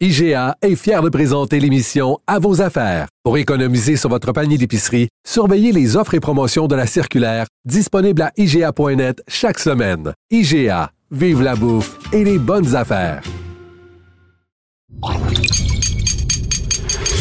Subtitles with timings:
[0.00, 3.06] IGA est fier de présenter l'émission À vos affaires.
[3.22, 8.22] Pour économiser sur votre panier d'épicerie, surveillez les offres et promotions de la circulaire disponible
[8.22, 10.12] à IGA.net chaque semaine.
[10.32, 13.22] IGA, vive la bouffe et les bonnes affaires.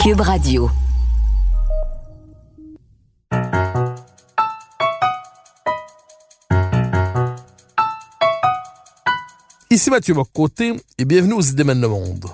[0.02, 0.72] Cube Radio.
[9.70, 12.26] Ici Mathieu Bocoté et bienvenue aux Idées mènent le monde.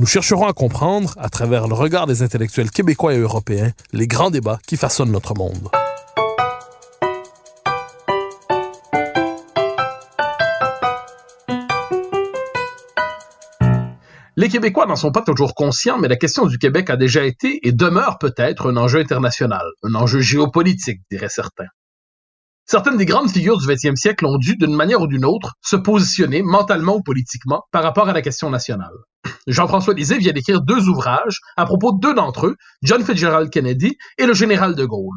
[0.00, 4.30] Nous chercherons à comprendre, à travers le regard des intellectuels québécois et européens, les grands
[4.30, 5.68] débats qui façonnent notre monde.
[14.36, 17.58] Les Québécois n'en sont pas toujours conscients, mais la question du Québec a déjà été
[17.66, 21.66] et demeure peut-être un enjeu international, un enjeu géopolitique, diraient certains.
[22.70, 25.74] Certaines des grandes figures du 20e siècle ont dû, d'une manière ou d'une autre, se
[25.74, 28.92] positionner mentalement ou politiquement par rapport à la question nationale.
[29.46, 33.96] Jean-François Lisée vient d'écrire deux ouvrages à propos de deux d'entre eux, John Fitzgerald Kennedy
[34.18, 35.16] et le général de Gaulle.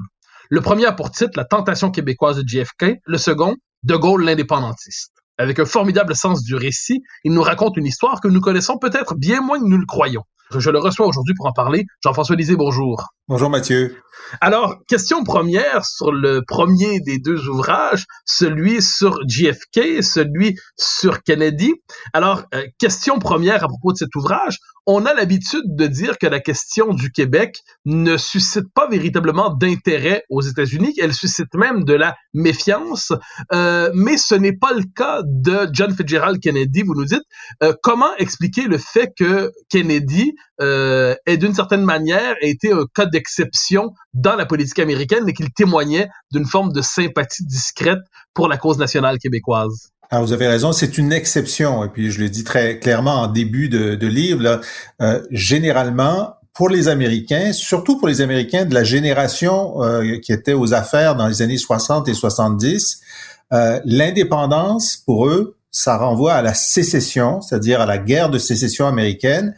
[0.50, 5.12] Le premier a pour titre La tentation québécoise de JFK, le second, De Gaulle l'indépendantiste.
[5.38, 9.16] Avec un formidable sens du récit, il nous raconte une histoire que nous connaissons peut-être
[9.16, 10.24] bien moins que nous le croyons.
[10.58, 11.86] Je le reçois aujourd'hui pour en parler.
[12.04, 13.08] Jean-François Lisée, bonjour.
[13.28, 13.96] Bonjour Mathieu.
[14.40, 21.74] Alors, question première sur le premier des deux ouvrages, celui sur JFK, celui sur Kennedy.
[22.14, 26.28] Alors, euh, question première à propos de cet ouvrage, on a l'habitude de dire que
[26.28, 31.94] la question du Québec ne suscite pas véritablement d'intérêt aux États-Unis, elle suscite même de
[31.94, 33.14] la méfiance,
[33.54, 37.24] euh, mais ce n'est pas le cas de John Fitzgerald Kennedy, vous nous dites.
[37.64, 43.06] Euh, comment expliquer le fait que Kennedy euh, ait d'une certaine manière été un cas
[43.06, 48.00] d'exception dans la politique américaine et qu'il témoignait d'une forme de sympathie discrète
[48.34, 49.92] pour la cause nationale québécoise?
[50.10, 51.86] Alors, vous avez raison, c'est une exception.
[51.86, 54.60] Et puis, je le dis très clairement en début de, livre,
[55.02, 60.54] euh, généralement, pour les Américains, surtout pour les Américains de la génération euh, qui était
[60.54, 63.00] aux affaires dans les années 60 et 70,
[63.54, 68.88] euh, l'indépendance, pour eux, ça renvoie à la sécession, c'est-à-dire à la guerre de sécession
[68.88, 69.56] américaine,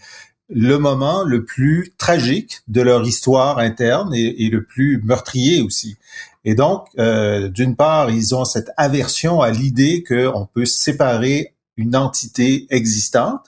[0.54, 5.98] le moment le plus tragique de leur histoire interne et, le plus meurtrier aussi.
[6.46, 11.96] Et donc, euh, d'une part, ils ont cette aversion à l'idée qu'on peut séparer une
[11.96, 13.46] entité existante.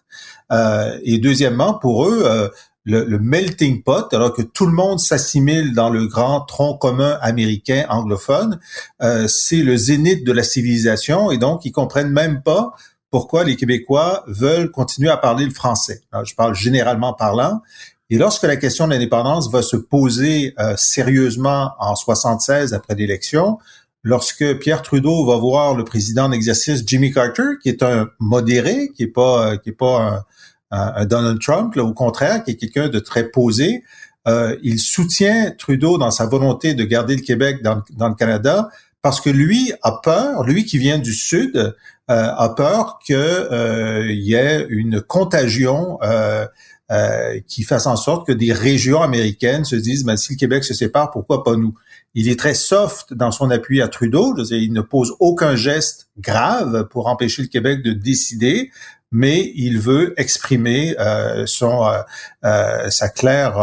[0.52, 2.50] Euh, et deuxièmement, pour eux, euh,
[2.86, 7.86] le, melting pot, alors que tout le monde s'assimile dans le grand tronc commun américain
[7.90, 8.60] anglophone,
[9.02, 11.32] euh, c'est le zénith de la civilisation.
[11.32, 12.74] Et donc, ils comprennent même pas
[13.16, 16.02] pourquoi les Québécois veulent continuer à parler le français.
[16.26, 17.62] je parle généralement parlant.
[18.10, 23.58] Et lorsque la question de l'indépendance va se poser euh, sérieusement en 76 après l'élection,
[24.04, 29.04] lorsque Pierre Trudeau va voir le président d'exercice Jimmy Carter, qui est un modéré, qui
[29.04, 30.26] est pas euh, qui est pas
[30.72, 33.82] un, Donald Trump, là, au contraire, qui est quelqu'un de très posé,
[34.28, 38.68] euh, il soutient Trudeau dans sa volonté de garder le Québec dans, dans le Canada
[39.06, 41.74] parce que lui a peur, lui qui vient du Sud, euh,
[42.10, 46.48] a peur qu'il euh, y ait une contagion euh,
[46.92, 50.64] euh, qui fasse en sorte que des régions américaines se disent, ben, si le Québec
[50.64, 51.76] se sépare, pourquoi pas nous?
[52.16, 54.36] Il est très soft dans son appui à Trudeau.
[54.50, 58.72] il ne pose aucun geste grave pour empêcher le Québec de décider,
[59.12, 61.88] mais il veut exprimer euh, son
[62.44, 63.54] euh, sa claire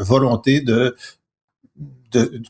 [0.00, 0.96] volonté de,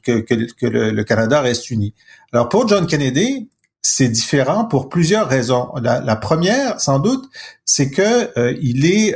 [0.02, 1.94] que, le, Canada reste uni.
[2.32, 3.48] Alors pour John Kennedy,
[3.82, 5.72] c'est différent pour plusieurs raisons.
[5.82, 7.24] La, première, sans doute,
[7.64, 8.30] c'est que
[8.60, 9.14] il est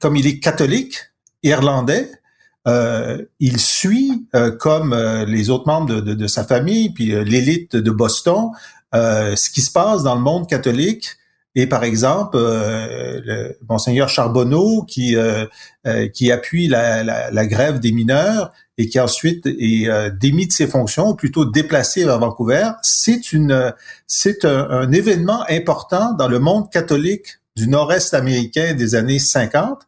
[0.00, 0.98] comme il est catholique,
[1.42, 2.10] irlandais,
[2.66, 7.90] euh, il suit, euh, comme euh, les autres membres de, sa famille, puis l'élite de
[7.90, 8.50] Boston,
[8.92, 11.08] ce qui se passe dans le monde catholique.
[11.56, 15.16] Et par exemple, le monseigneur Charbonneau qui
[16.12, 19.88] qui appuie la, grève des mineurs et qui ensuite est
[20.18, 23.72] démis de ses fonctions, ou plutôt déplacé à Vancouver, c'est une
[24.06, 29.82] c'est un, événement important dans le monde catholique du nord-est américain des années 50.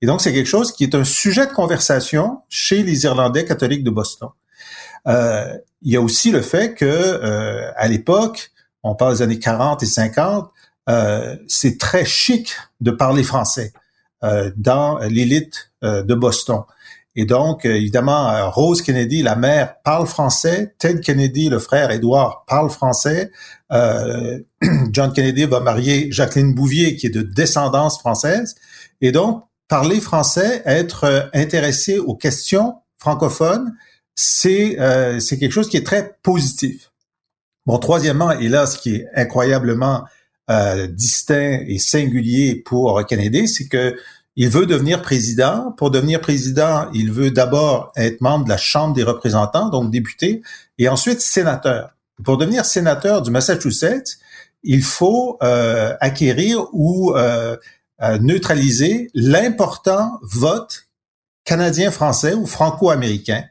[0.00, 3.84] Et donc, c'est quelque chose qui est un sujet de conversation chez les Irlandais catholiques
[3.84, 4.30] de Boston.
[5.06, 8.50] Euh, il y a aussi le fait que, euh, à l'époque,
[8.82, 10.50] on parle des années 40 et 50,
[10.88, 13.72] euh, c'est très chic de parler français
[14.24, 16.62] euh, dans l'élite euh, de Boston.
[17.14, 20.74] Et donc, évidemment, Rose Kennedy, la mère, parle français.
[20.78, 23.30] Ted Kennedy, le frère Edward, parle français.
[23.70, 28.54] John Kennedy va marier Jacqueline Bouvier, qui est de descendance française.
[29.00, 33.74] Et donc, parler français, être intéressé aux questions francophones,
[34.14, 34.76] c'est
[35.20, 36.92] c'est quelque chose qui est très positif.
[37.66, 40.04] Bon, troisièmement, et là, ce qui est incroyablement
[40.50, 43.96] euh, distinct et singulier pour Kennedy, c'est que
[44.36, 45.72] il veut devenir président.
[45.72, 50.42] Pour devenir président, il veut d'abord être membre de la Chambre des représentants, donc député,
[50.78, 51.90] et ensuite sénateur.
[52.24, 54.18] Pour devenir sénateur du Massachusetts,
[54.62, 57.56] il faut euh, acquérir ou euh,
[58.20, 60.88] neutraliser l'important vote
[61.44, 63.44] canadien-français ou franco-américain.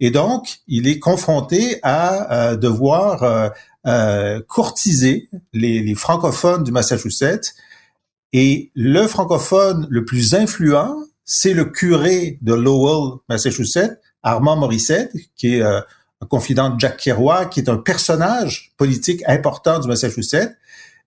[0.00, 3.52] Et donc, il est confronté à devoir
[3.86, 7.54] euh, courtiser les, francophones du Massachusetts.
[8.36, 15.54] Et le francophone le plus influent, c'est le curé de Lowell, Massachusetts, Armand Morissette, qui
[15.54, 15.80] est euh,
[16.20, 20.50] un confident de Jack Kerouac, qui est un personnage politique important du Massachusetts.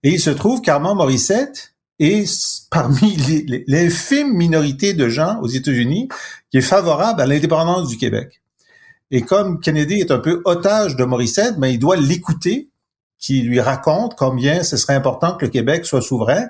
[0.04, 3.18] Et il se trouve qu'Armand Morissette est parmi
[3.68, 6.08] l'infime minorité de gens aux États-Unis
[6.50, 8.42] qui est favorable à l'indépendance du Québec.
[9.12, 12.70] Et comme Kennedy est un peu otage de Morissette, ben, il doit l'écouter,
[13.20, 16.48] qui lui raconte combien ce serait important que le Québec soit souverain.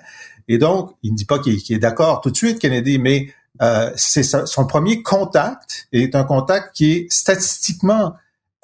[0.47, 3.27] Et donc, il ne dit pas qu'il est d'accord tout de suite, Kennedy, mais
[3.61, 8.13] euh, c'est son premier contact est un contact qui est statistiquement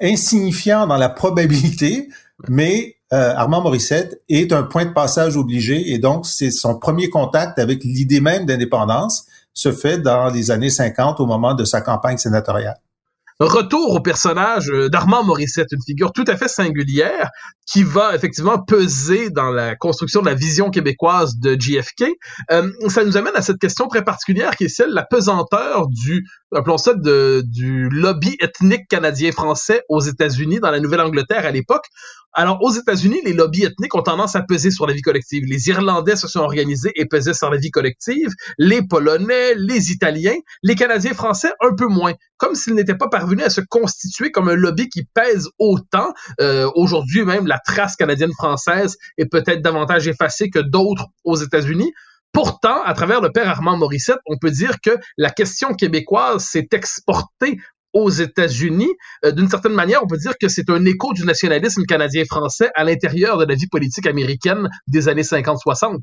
[0.00, 2.08] insignifiant dans la probabilité,
[2.48, 7.10] mais euh, Armand Morissette est un point de passage obligé et donc c'est son premier
[7.10, 11.80] contact avec l'idée même d'indépendance se fait dans les années 50 au moment de sa
[11.80, 12.78] campagne sénatoriale.
[13.40, 17.30] Retour au personnage euh, d'Armand Morissette, une figure tout à fait singulière
[17.66, 22.04] qui va effectivement peser dans la construction de la vision québécoise de JFK.
[22.52, 25.88] Euh, ça nous amène à cette question très particulière qui est celle de la pesanteur
[25.88, 31.86] du, appelons ça, du lobby ethnique canadien-français aux États-Unis, dans la Nouvelle-Angleterre à l'époque.
[32.36, 35.44] Alors, aux États-Unis, les lobbies ethniques ont tendance à peser sur la vie collective.
[35.46, 40.34] Les Irlandais se sont organisés et pesaient sur la vie collective, les Polonais, les Italiens,
[40.64, 44.48] les Canadiens français un peu moins, comme s'ils n'étaient pas parvenus à se constituer comme
[44.48, 46.12] un lobby qui pèse autant.
[46.40, 51.92] Euh, Aujourd'hui, même, la trace canadienne-française est peut-être davantage effacée que d'autres aux États-Unis.
[52.34, 56.66] Pourtant, à travers le père Armand Morissette, on peut dire que la question québécoise s'est
[56.72, 57.60] exportée
[57.94, 58.90] aux États-Unis.
[59.24, 62.84] Euh, d'une certaine manière, on peut dire que c'est un écho du nationalisme canadien-français à
[62.84, 66.00] l'intérieur de la vie politique américaine des années 50-60.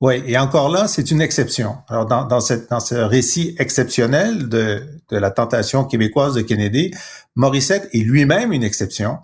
[0.00, 1.76] Oui, et encore là, c'est une exception.
[1.88, 6.92] Alors, dans, dans, ce récit exceptionnel de, de la tentation québécoise de Kennedy,
[7.34, 9.18] Morissette est lui-même une exception.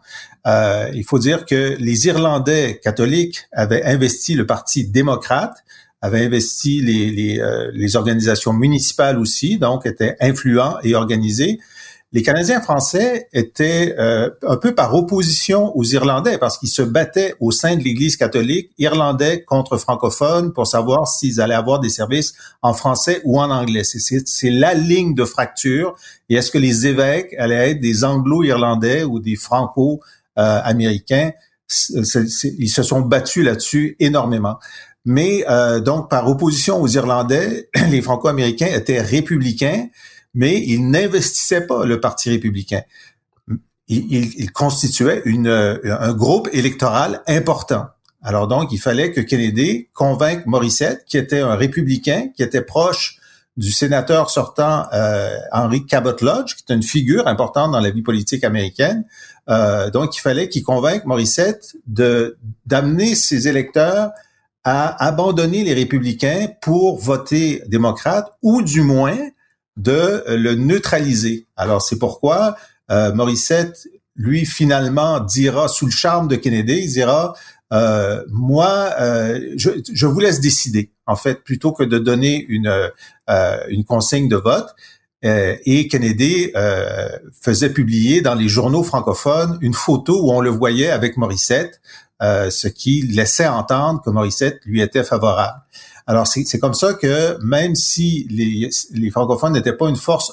[0.46, 5.56] Euh, il faut dire que les Irlandais catholiques avaient investi le Parti démocrate,
[6.04, 11.58] avaient investi les, les, euh, les organisations municipales aussi, donc étaient influents et organisés
[12.14, 17.34] les Canadiens français étaient euh, un peu par opposition aux Irlandais parce qu'ils se battaient
[17.40, 22.34] au sein de l'Église catholique irlandais contre francophones pour savoir s'ils allaient avoir des services
[22.62, 23.82] en français ou en anglais.
[23.82, 25.96] C'est la ligne de fracture.
[26.28, 31.32] Et est-ce que les évêques allaient être des anglo-irlandais ou des franco-américains?
[31.90, 34.60] Ils se sont battus là-dessus énormément.
[35.04, 39.88] Mais euh, donc, par opposition aux Irlandais, les Franco-Américains étaient républicains
[40.34, 42.82] mais il n'investissait pas le Parti républicain.
[43.86, 47.86] Il, constituait une, un groupe électoral important.
[48.22, 53.18] Alors donc, il fallait que Kennedy convainque Morissette, qui était un républicain, qui était proche
[53.58, 58.02] du sénateur sortant euh, Henry Cabot Lodge, qui est une figure importante dans la vie
[58.02, 59.04] politique américaine.
[59.50, 64.12] Euh, donc, il fallait qu'il convainque Morissette de d'amener ses électeurs
[64.64, 69.18] à abandonner les républicains pour voter démocrate, ou du moins
[69.76, 71.46] de euh, le neutraliser.
[71.56, 72.56] Alors c'est pourquoi
[72.90, 77.34] euh, Morissette, lui, finalement, dira sous le charme de Kennedy, il dira
[77.72, 78.92] euh, moi,
[79.56, 82.70] je, je, vous laisse décider, en fait, plutôt que de donner une,
[83.68, 84.76] une consigne de vote.
[85.22, 86.52] et Kennedy
[87.40, 91.80] faisait publier dans les journaux francophones une photo où on le voyait avec Morissette,
[92.50, 95.60] ce qui laissait entendre que Morissette lui était favorable.
[96.06, 100.32] Alors, c'est comme ça que même si les, francophones n'étaient pas une force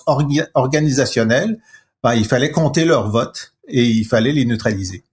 [0.53, 1.59] organisationnelle,
[2.03, 5.03] ben, il fallait compter leurs votes et il fallait les neutraliser.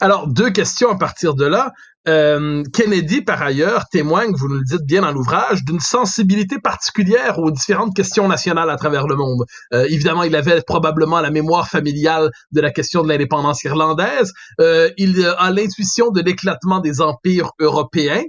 [0.00, 1.72] Alors, deux questions à partir de là.
[2.08, 7.38] Euh, Kennedy, par ailleurs, témoigne, vous nous le dites bien dans l'ouvrage, d'une sensibilité particulière
[7.38, 9.44] aux différentes questions nationales à travers le monde.
[9.74, 14.32] Euh, évidemment, il avait probablement la mémoire familiale de la question de l'indépendance irlandaise.
[14.60, 18.22] Euh, il a l'intuition de l'éclatement des empires européens.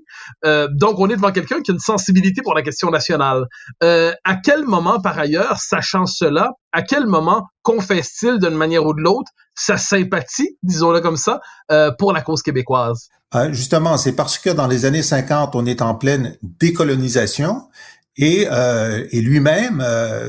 [0.45, 3.45] Euh, donc, on est devant quelqu'un qui a une sensibilité pour la question nationale.
[3.83, 8.93] Euh, à quel moment, par ailleurs, sachant cela, à quel moment confesse-t-il d'une manière ou
[8.93, 13.09] de l'autre sa sympathie, disons-le comme ça, euh, pour la cause québécoise?
[13.35, 17.63] Euh, justement, c'est parce que dans les années 50, on est en pleine décolonisation
[18.17, 19.85] et, euh, et lui-même,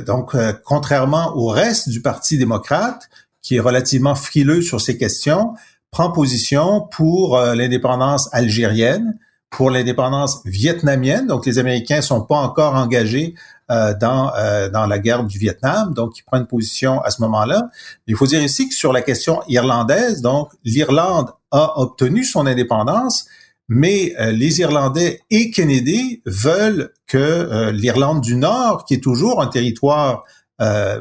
[0.06, 3.08] donc contrairement au reste du Parti démocrate,
[3.40, 5.54] qui est relativement frileux sur ces questions,
[5.90, 9.18] prend position pour l'indépendance algérienne,
[9.52, 11.26] pour l'indépendance vietnamienne.
[11.26, 13.35] Donc, les Américains sont pas encore engagés
[13.71, 17.23] euh, dans euh, dans la guerre du Vietnam, donc il prend une position à ce
[17.23, 17.71] moment-là.
[18.06, 23.26] Il faut dire ici que sur la question irlandaise, donc l'Irlande a obtenu son indépendance,
[23.68, 29.47] mais euh, les Irlandais et Kennedy veulent que l'Irlande du Nord, qui est toujours un
[29.47, 30.25] territoire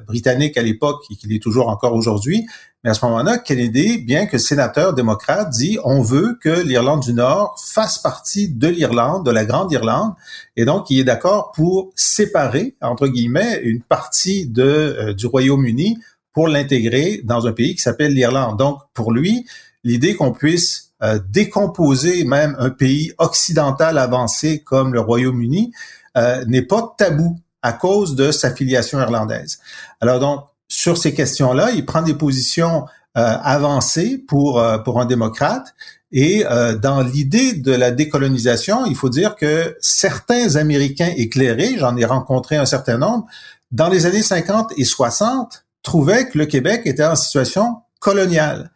[0.08, 2.48] britannique à l'époque et qui est toujours encore aujourd'hui,
[2.84, 7.13] mais à ce moment-là, Kennedy, bien que sénateur démocrate, dit on veut que l'Irlande du
[7.13, 10.13] Nord fasse partie de l'Irlande, de la Grande Irlande,
[10.55, 16.00] et donc il est d'accord pour séparer entre guillemets une partie de euh, du Royaume-Uni
[16.34, 18.58] pour l'intégrer dans un pays qui s'appelle l'Irlande.
[18.58, 19.46] Donc pour lui,
[19.84, 25.72] l'idée qu'on puisse euh, décomposer même un pays occidental avancé comme le Royaume-Uni
[26.17, 29.60] euh, n'est pas tabou à cause de sa filiation irlandaise.
[30.00, 31.72] Alors donc sur ces questions-là.
[31.72, 32.86] Il prend des positions
[33.18, 35.75] euh, avancées pour euh, pour un démocrate.
[36.13, 41.96] Et euh, dans l'idée de la décolonisation, il faut dire que certains Américains éclairés, j'en
[41.98, 43.25] ai rencontré un certain nombre,
[43.72, 48.72] dans les années 50 et 60, trouvaient que le Québec était en situation coloniale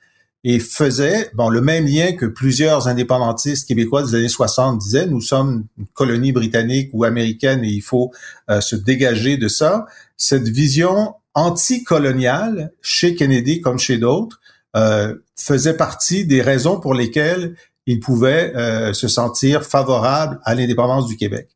[0.45, 5.19] et faisait bon le même lien que plusieurs indépendantistes québécois des années 60 disaient nous
[5.19, 8.11] sommes une colonie britannique ou américaine et il faut
[8.47, 9.87] se dégager de ça
[10.17, 14.39] cette vision anticolonial chez Kennedy comme chez d'autres
[14.75, 21.07] euh, faisait partie des raisons pour lesquelles il pouvait euh, se sentir favorable à l'indépendance
[21.07, 21.49] du Québec.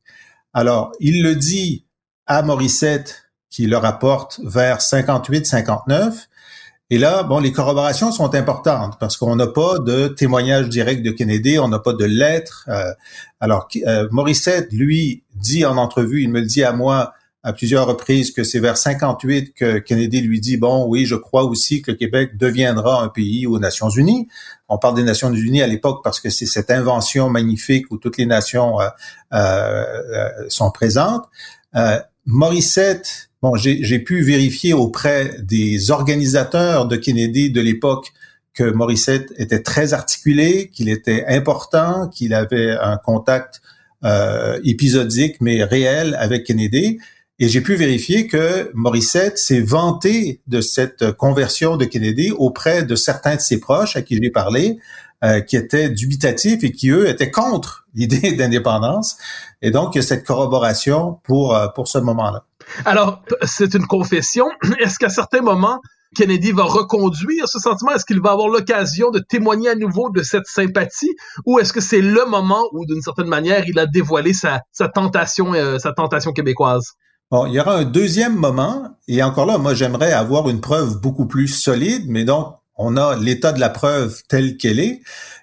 [0.53, 1.85] Alors, il le dit
[2.27, 6.27] à Morissette, qui le rapporte vers 58-59.
[6.91, 11.11] Et là, bon, les corroborations sont importantes parce qu'on n'a pas de témoignage direct de
[11.11, 12.65] Kennedy, on n'a pas de lettres.
[12.67, 12.91] Euh,
[13.39, 18.31] alors, euh, Morissette, lui, dit en entrevue, il me dit à moi, à plusieurs reprises
[18.31, 21.97] que c'est vers 58 que Kennedy lui dit bon oui je crois aussi que le
[21.97, 24.27] Québec deviendra un pays aux Nations Unies.
[24.67, 28.17] On parle des Nations Unies à l'époque parce que c'est cette invention magnifique où toutes
[28.17, 28.89] les nations euh,
[29.31, 31.29] euh, sont présentes.
[32.25, 38.11] Morissette, bon j'ai pu vérifier auprès des organisateurs de Kennedy de l'époque
[38.53, 43.61] que Morissette était très articulé, qu'il était important, qu'il avait un contact
[44.03, 46.99] euh, épisodique mais réel avec Kennedy.
[47.39, 52.95] Et j'ai pu vérifier que Morissette s'est vanté de cette conversion de Kennedy auprès de
[52.95, 54.77] certains de ses proches à qui j'ai parlé,
[55.23, 59.17] euh, qui étaient dubitatifs et qui, eux, étaient contre l'idée d'indépendance.
[59.61, 62.45] Et donc, il y a cette corroboration pour, euh, pour ce moment-là.
[62.85, 64.45] Alors, c'est une confession.
[64.79, 65.79] Est-ce qu'à certains moments,
[66.15, 67.91] Kennedy va reconduire ce sentiment?
[67.91, 71.15] Est-ce qu'il va avoir l'occasion de témoigner à nouveau de cette sympathie?
[71.45, 74.87] Ou est-ce que c'est le moment où, d'une certaine manière, il a dévoilé sa, sa
[74.87, 76.93] tentation, euh, sa tentation québécoise?
[77.31, 80.99] Bon, il y aura un deuxième moment, et encore là, moi j'aimerais avoir une preuve
[80.99, 85.01] beaucoup plus solide, mais donc on a l'état de la preuve tel qu'elle est.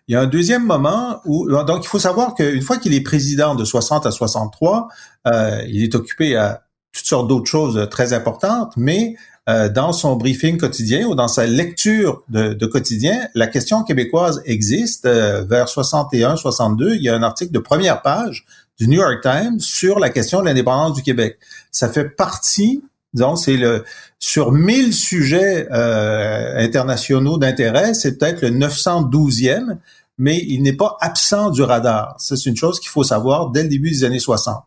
[0.08, 3.02] Il y a un deuxième moment où, donc il faut savoir qu'une fois qu'il est
[3.02, 4.88] président de 60 à 63,
[5.28, 6.65] euh, il est occupé à
[6.96, 9.16] toutes sortes d'autres choses très importantes, mais
[9.48, 14.42] euh, dans son briefing quotidien ou dans sa lecture de, de quotidien, la question québécoise
[14.44, 15.06] existe.
[15.06, 18.44] Euh, vers 61-62, il y a un article de première page
[18.78, 21.38] du New York Times sur la question de l'indépendance du Québec.
[21.70, 22.82] Ça fait partie,
[23.14, 23.84] disons, c'est le
[24.18, 29.76] sur 1000 sujets euh, internationaux d'intérêt, c'est peut-être le 912e,
[30.18, 32.16] mais il n'est pas absent du radar.
[32.18, 34.64] C'est une chose qu'il faut savoir dès le début des années 60.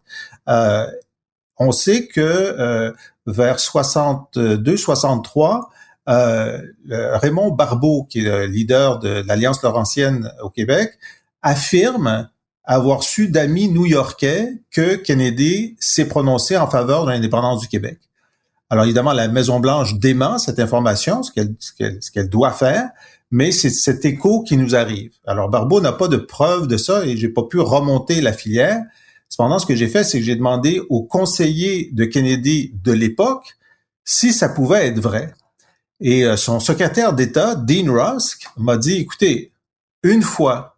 [1.60, 2.92] On sait que euh,
[3.26, 5.68] vers 62-63,
[6.08, 10.98] euh, Raymond Barbeau, qui est le leader de l'Alliance Laurentienne au Québec,
[11.42, 12.30] affirme
[12.64, 18.00] avoir su d'amis new-yorkais que Kennedy s'est prononcé en faveur de l'indépendance du Québec.
[18.70, 22.90] Alors évidemment, la Maison-Blanche dément cette information, ce qu'elle ce qu'elle doit faire,
[23.32, 25.12] mais c'est cet écho qui nous arrive.
[25.26, 28.84] Alors Barbeau n'a pas de preuve de ça et j'ai pas pu remonter la filière.
[29.30, 33.56] Cependant, ce que j'ai fait, c'est que j'ai demandé aux conseillers de Kennedy de l'époque
[34.04, 35.34] si ça pouvait être vrai.
[36.02, 39.52] Et euh, son secrétaire d'État, Dean Rusk, m'a dit, écoutez,
[40.04, 40.76] une fois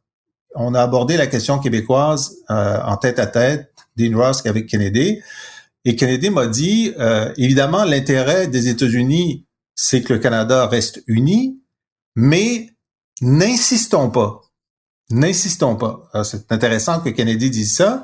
[0.55, 5.21] on a abordé la question québécoise euh, en tête à tête, Dean Rusk avec Kennedy.
[5.85, 11.59] Et Kennedy m'a dit, euh, évidemment, l'intérêt des États-Unis, c'est que le Canada reste uni,
[12.15, 12.69] mais
[13.21, 14.41] n'insistons pas.
[15.09, 16.09] N'insistons pas.
[16.23, 18.03] C'est intéressant que Kennedy dise ça.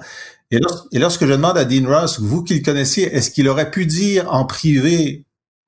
[0.52, 0.60] Et,
[0.94, 4.32] lorsque je demande à Dean Rusk, vous qui le connaissiez, est-ce qu'il aurait pu dire
[4.34, 5.26] en privé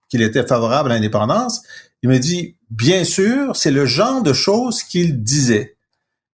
[0.09, 1.61] qu'il était favorable à l'indépendance?
[2.01, 5.75] Il me dit, bien sûr, c'est le genre de choses qu'il disait.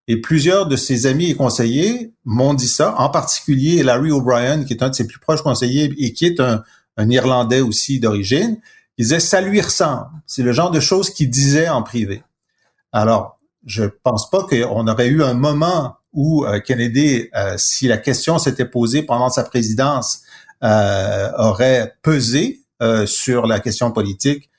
[0.07, 4.73] Et plusieurs de ses amis et conseillers m'ont dit ça, en particulier Larry O'Brien, qui
[4.73, 6.63] est un de ses plus proches conseillers et qui est un,
[6.97, 8.57] Irlandais aussi d'origine.
[8.97, 10.07] Il disait, ça lui ressemble.
[10.27, 12.23] C'est le genre de choses qu'il disait en privé.
[12.93, 17.97] Alors, je pense pas qu'on aurait eu un moment où euh, Kennedy, euh, si la
[17.97, 20.21] question s'était posée pendant sa présidence,
[20.63, 22.61] euh, aurait pesé
[23.05, 24.49] sur la question politique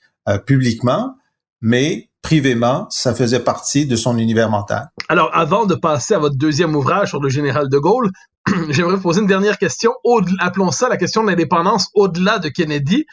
[0.47, 1.15] publiquement,
[1.61, 4.89] mais privément, ça faisait partie de son univers mental.
[5.07, 8.09] Alors, avant de passer à votre deuxième ouvrage sur le général de Gaulle,
[8.69, 9.93] j'aimerais poser une dernière question.
[10.39, 13.05] Appelons ça la question de l'indépendance au-delà de Kennedy.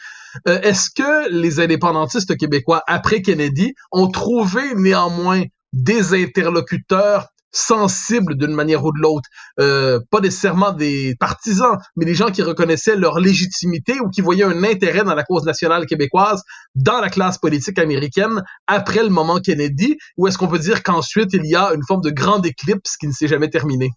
[0.47, 8.83] Est-ce que les indépendantistes québécois, après Kennedy, ont trouvé néanmoins des interlocuteurs sensibles d'une manière
[8.83, 13.99] ou de l'autre, euh, pas nécessairement des partisans, mais des gens qui reconnaissaient leur légitimité
[14.01, 16.43] ou qui voyaient un intérêt dans la cause nationale québécoise
[16.75, 21.33] dans la classe politique américaine après le moment Kennedy, ou est-ce qu'on peut dire qu'ensuite
[21.33, 23.91] il y a une forme de grande éclipse qui ne s'est jamais terminée?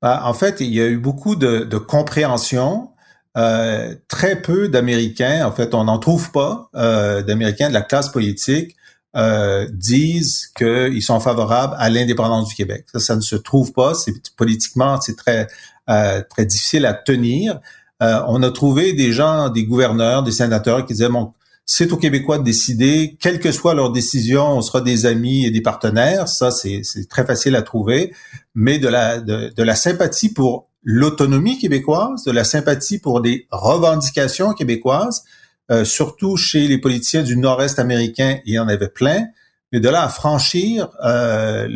[0.00, 2.88] Ben, en fait, il y a eu beaucoup de, de compréhension.
[3.36, 8.10] Euh, très peu d'Américains, en fait, on n'en trouve pas euh, d'Américains de la classe
[8.10, 8.76] politique
[9.14, 12.86] euh, disent qu'ils sont favorables à l'indépendance du Québec.
[12.92, 13.94] Ça, ça ne se trouve pas.
[13.94, 15.48] C'est politiquement, c'est très
[15.90, 17.60] euh, très difficile à tenir.
[18.02, 21.32] Euh, on a trouvé des gens, des gouverneurs, des sénateurs qui disaient bon,
[21.64, 25.50] c'est aux Québécois de décider, quelle que soit leur décision, on sera des amis et
[25.50, 26.28] des partenaires.
[26.28, 28.12] Ça, c'est très facile à trouver.
[28.54, 33.46] Mais de la de, de la sympathie pour l'autonomie québécoise, de la sympathie pour des
[33.50, 35.22] revendications québécoises,
[35.70, 39.26] euh, surtout chez les politiciens du nord-est américain, il y en avait plein.
[39.70, 41.66] Mais de là à franchir euh,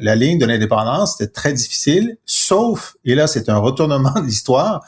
[0.00, 4.82] la, ligne de l'indépendance, c'était très difficile, sauf, et là c'est un retournement de l'histoire,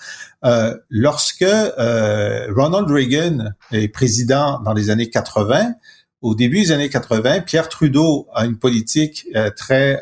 [0.47, 5.75] euh, lorsque Ronald Reagan est président dans les années 80,
[6.23, 9.27] au début des années 80, Pierre Trudeau a une politique
[9.57, 10.01] très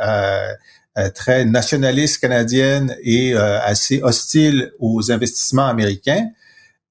[1.15, 6.29] très nationaliste canadienne et assez hostile aux investissements américains.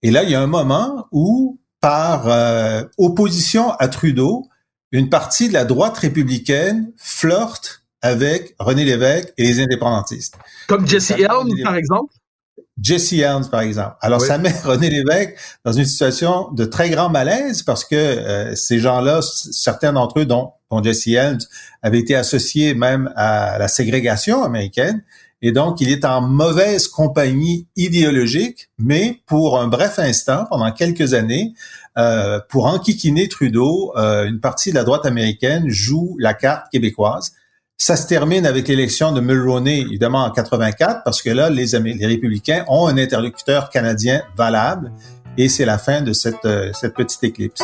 [0.04, 4.48] Et là, il y a un moment où, par euh, opposition à Trudeau,
[4.92, 10.36] une partie de la droite républicaine flirte avec René Lévesque et les indépendantistes.
[10.68, 12.14] Comme Jesse Helms, par exemple?
[12.82, 13.96] Jesse Helms, par exemple.
[14.02, 18.56] Alors, ça met René Lévesque dans une situation de très grand malaise parce que euh,
[18.56, 21.40] ces gens-là, certains d'entre eux, dont, dont Jesse Helms,
[21.84, 25.04] avaient été associés même à la ségrégation américaine.
[25.42, 31.14] Et donc, il est en mauvaise compagnie idéologique, mais pour un bref instant, pendant quelques
[31.14, 31.54] années,
[31.98, 37.32] euh, pour enquiquiner Trudeau, euh, une partie de la droite américaine joue la carte québécoise.
[37.78, 42.06] Ça se termine avec l'élection de Mulroney, évidemment, en 84, parce que là, les, les
[42.06, 44.92] républicains ont un interlocuteur canadien valable,
[45.38, 47.64] et c'est la fin de cette, euh, cette petite éclipse.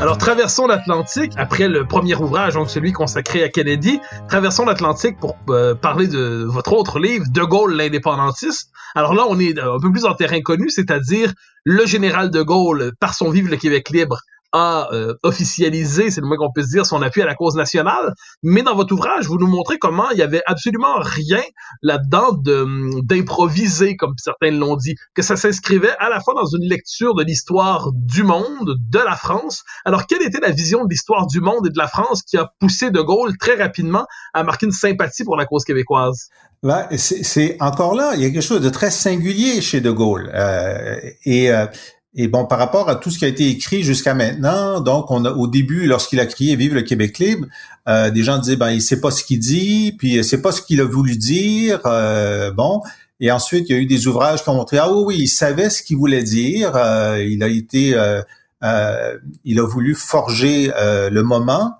[0.00, 5.36] Alors, traversons l'Atlantique, après le premier ouvrage, donc celui consacré à Kennedy, traversons l'Atlantique pour
[5.50, 8.70] euh, parler de votre autre livre, De Gaulle, l'indépendantiste.
[8.94, 11.34] Alors là, on est un peu plus en terrain connu, c'est-à-dire
[11.64, 14.20] le général de Gaulle, par son Vive le Québec libre,
[14.52, 18.14] a euh, officialisé, c'est le moins qu'on puisse dire, son appui à la cause nationale.
[18.42, 21.42] Mais dans votre ouvrage, vous nous montrez comment il y avait absolument rien
[21.82, 22.32] là-dedans
[23.02, 27.22] d'improviser, comme certains l'ont dit, que ça s'inscrivait à la fois dans une lecture de
[27.22, 29.62] l'histoire du monde, de la France.
[29.84, 32.50] Alors, quelle était la vision de l'histoire du monde et de la France qui a
[32.58, 36.28] poussé De Gaulle très rapidement à marquer une sympathie pour la cause québécoise?
[36.62, 40.30] Ben, c'est encore là, il y a quelque chose de très singulier chez De Gaulle.
[40.34, 41.66] Euh, et euh,
[42.14, 45.24] Et bon, par rapport à tout ce qui a été écrit jusqu'à maintenant, donc on
[45.24, 47.46] a au début, lorsqu'il a crié "Vive le Québec libre",
[47.88, 50.60] euh, des gens disaient ben il sait pas ce qu'il dit, puis c'est pas ce
[50.60, 51.80] qu'il a voulu dire.
[51.86, 52.82] Euh, bon,
[53.20, 55.28] et ensuite il y a eu des ouvrages qui ont montré ah oui oui il
[55.28, 56.72] savait ce qu'il voulait dire.
[56.74, 57.90] Euh, il a été,
[59.44, 61.76] il a voulu forger le moment.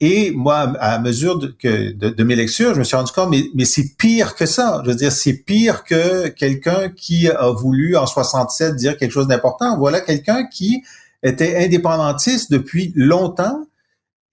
[0.00, 3.96] Et moi, à mesure de, que, mes lectures, je me suis rendu compte, mais, c'est
[3.96, 4.82] pire que ça.
[4.84, 9.26] Je veux dire, c'est pire que quelqu'un qui a voulu en 67 dire quelque chose
[9.26, 9.78] d'important.
[9.78, 10.82] Voilà quelqu'un qui
[11.22, 13.66] était indépendantiste depuis longtemps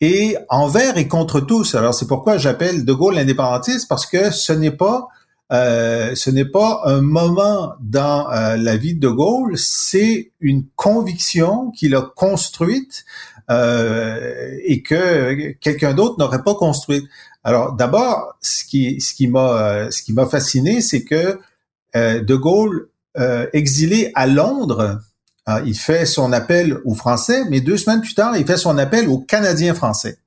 [0.02, 1.76] et envers et contre tous.
[1.76, 5.08] Alors c'est pourquoi j'appelle De Gaulle indépendantiste parce que ce n'est pas
[5.52, 10.66] euh, ce n'est pas un moment dans euh, la vie de De Gaulle, c'est une
[10.76, 13.06] conviction qu'il a construite
[13.50, 17.08] euh, et que quelqu'un d'autre n'aurait pas construit.
[17.44, 21.40] Alors d'abord, ce qui ce qui m'a ce qui m'a fasciné, c'est que
[21.96, 25.00] euh, De Gaulle euh, exilé à Londres,
[25.66, 29.10] il fait son appel aux Français, mais deux semaines plus tard, il fait son appel
[29.10, 30.18] aux Canadiens français.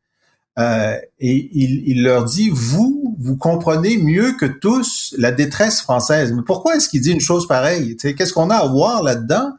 [0.59, 6.33] Euh, et il, il, leur dit, vous, vous comprenez mieux que tous la détresse française.
[6.33, 7.97] Mais pourquoi est-ce qu'il dit une chose pareille?
[7.97, 9.53] Qu'est-ce qu'on a à voir là-dedans?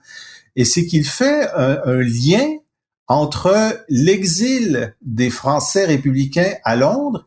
[0.56, 2.48] Et c'est qu'il fait un, un, lien
[3.08, 7.26] entre l'exil des Français républicains à Londres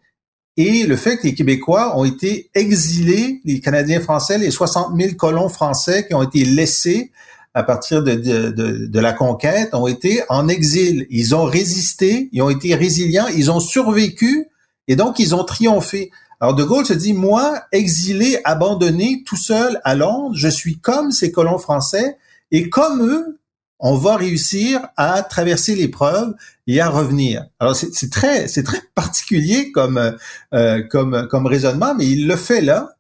[0.57, 5.15] et le fait que les Québécois ont été exilés, les Canadiens français, les 60 000
[5.15, 7.13] colons français qui ont été laissés
[7.55, 11.07] à partir de, de, la conquête ont été en exil.
[11.11, 14.47] Ils ont résisté, ils ont été résilients, ils ont survécu
[14.87, 16.11] et donc ils ont triomphé.
[16.41, 21.11] Alors De Gaulle se dit, moi, exilé, abandonné, tout seul à Londres, je suis comme
[21.11, 22.19] ces colons français
[22.51, 23.40] et comme eux,
[23.81, 26.35] on va réussir à traverser l'épreuve
[26.67, 27.47] et à revenir.
[27.59, 28.47] Alors c'est très
[28.95, 30.17] particulier comme
[30.55, 32.91] euh, comme raisonnement, mais il le fait là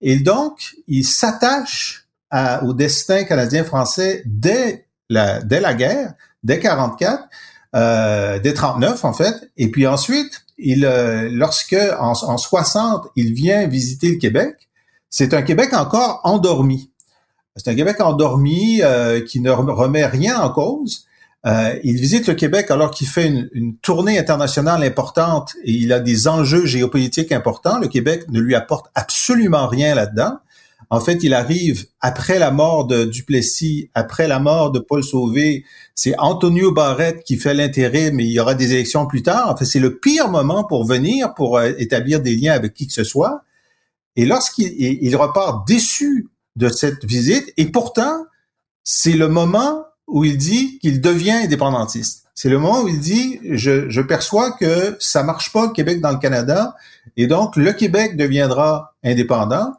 [0.00, 2.06] et donc il s'attache
[2.62, 7.24] au destin canadien-français dès la dès la guerre, dès 44,
[7.74, 13.32] euh, dès 39 en fait, et puis ensuite il euh, lorsque en, en 60 il
[13.32, 14.68] vient visiter le Québec,
[15.08, 16.90] c'est un Québec encore endormi.
[17.56, 21.06] C'est un Québec endormi euh, qui ne remet rien en cause.
[21.46, 25.92] Euh, il visite le Québec alors qu'il fait une, une, tournée internationale importante et il
[25.92, 27.78] a des enjeux géopolitiques importants.
[27.78, 30.38] Le Québec ne lui apporte absolument rien là-dedans.
[30.90, 35.64] En fait, il arrive après la mort de Duplessis, après la mort de Paul Sauvé.
[35.94, 39.50] C'est Antonio Barrette qui fait l'intérêt, mais il y aura des élections plus tard.
[39.50, 42.86] En fait, c'est le pire moment pour venir, pour euh, établir des liens avec qui
[42.86, 43.42] que ce soit.
[44.14, 47.52] Et lorsqu'il il repart déçu de cette visite.
[47.56, 48.24] Et pourtant,
[48.84, 52.24] c'est le moment où il dit qu'il devient indépendantiste.
[52.34, 56.12] C'est le moment où il dit je, je perçois que ça marche pas Québec dans
[56.12, 56.76] le Canada
[57.16, 59.72] et donc le Québec deviendra indépendant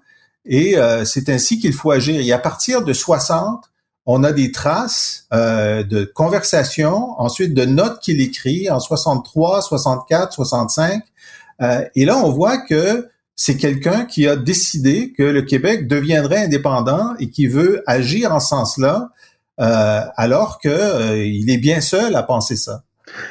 [0.48, 2.20] et euh, c'est ainsi qu'il faut agir.
[2.20, 3.66] Et à partir de 60,
[4.06, 10.34] on a des traces euh, de conversations, ensuite de notes qu'il écrit en 63, 64,
[10.34, 11.04] 65.
[11.62, 16.46] Euh, et là, on voit que c'est quelqu'un qui a décidé que le Québec deviendrait
[16.46, 19.12] indépendant et qui veut agir en ce sens-là,
[19.62, 22.84] euh, alors que euh, est bien seul à penser ça.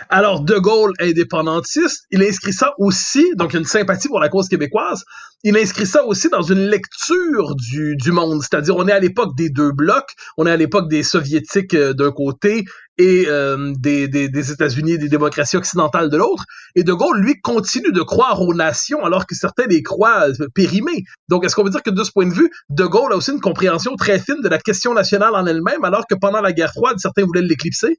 [0.09, 5.05] Alors, De Gaulle, indépendantiste, il inscrit ça aussi, donc une sympathie pour la cause québécoise,
[5.43, 9.37] il inscrit ça aussi dans une lecture du, du monde, c'est-à-dire on est à l'époque
[9.37, 12.65] des deux blocs, on est à l'époque des soviétiques euh, d'un côté
[12.99, 17.41] et euh, des, des, des États-Unis, des démocraties occidentales de l'autre, et De Gaulle, lui,
[17.41, 21.05] continue de croire aux nations alors que certains les croient euh, périmés.
[21.29, 23.33] Donc, est-ce qu'on veut dire que de ce point de vue, De Gaulle a aussi
[23.33, 26.73] une compréhension très fine de la question nationale en elle-même, alors que pendant la guerre
[26.73, 27.99] froide, certains voulaient l'éclipser?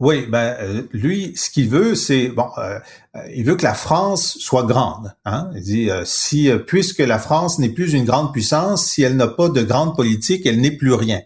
[0.00, 2.78] Oui, ben euh, lui, ce qu'il veut, c'est bon, euh,
[3.34, 5.14] il veut que la France soit grande.
[5.24, 5.50] Hein?
[5.54, 9.28] Il dit euh, si puisque la France n'est plus une grande puissance, si elle n'a
[9.28, 11.20] pas de grande politique, elle n'est plus rien.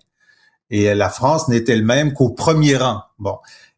[0.72, 3.02] Et la France n'est elle-même qu'au premier rang.
[3.20, 3.36] Bon,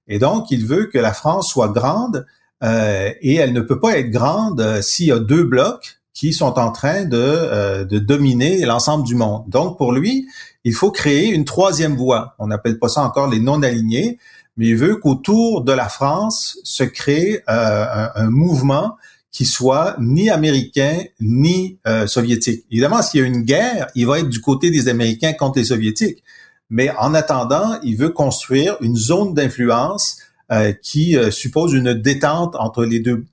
[0.08, 2.26] et donc il veut que la France soit grande
[2.62, 6.72] et elle ne peut pas être grande s'il y a deux blocs qui sont en
[6.72, 9.44] train de, de dominer l'ensemble du monde.
[9.48, 10.26] Donc pour lui,
[10.64, 12.34] il faut créer une troisième voie.
[12.38, 14.18] On n'appelle pas ça encore les non-alignés,
[14.56, 18.96] mais il veut qu'autour de la France se crée euh, un, mouvement
[19.30, 22.64] qui soit ni américain ni euh, soviétique.
[22.70, 25.64] Évidemment, s'il y a une guerre, il va être du côté des Américains contre les
[25.64, 26.22] soviétiques.
[26.70, 30.18] Mais en attendant, il veut construire une zone d'influence
[30.52, 33.24] euh, qui suppose une détente entre les deux,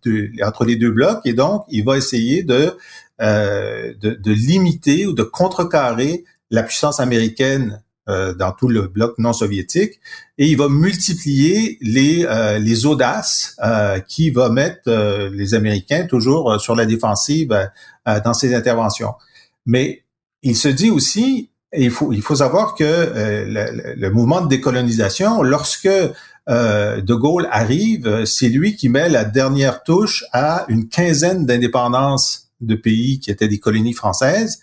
[0.43, 2.77] entre les deux blocs et donc il va essayer de,
[3.19, 9.31] de, de limiter ou de contrecarrer la puissance américaine euh, dans tout le bloc non
[9.31, 9.99] soviétique
[10.39, 16.59] et il va multiplier les euh, les audaces euh, qui va mettre les Américains toujours
[16.59, 17.69] sur la défensive
[18.05, 19.13] dans ses interventions.
[19.67, 20.03] Mais
[20.41, 24.49] il se dit aussi Il faut, il faut savoir que euh, le, le, mouvement de
[24.49, 25.87] décolonisation, lorsque
[26.49, 32.51] euh, De Gaulle arrive, c'est lui qui met la dernière touche à une quinzaine d'indépendances
[32.59, 34.59] de pays qui étaient des colonies françaises.